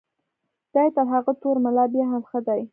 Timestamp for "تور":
1.41-1.55